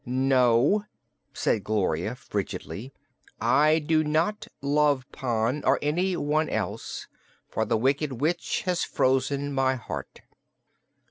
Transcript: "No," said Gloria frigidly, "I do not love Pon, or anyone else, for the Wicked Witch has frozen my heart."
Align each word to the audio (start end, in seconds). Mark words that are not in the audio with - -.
"No," 0.03 0.85
said 1.31 1.63
Gloria 1.63 2.15
frigidly, 2.15 2.91
"I 3.39 3.77
do 3.77 4.03
not 4.03 4.47
love 4.59 5.05
Pon, 5.11 5.63
or 5.63 5.77
anyone 5.83 6.49
else, 6.49 7.07
for 7.47 7.65
the 7.65 7.77
Wicked 7.77 8.13
Witch 8.19 8.63
has 8.65 8.83
frozen 8.83 9.53
my 9.53 9.75
heart." 9.75 10.21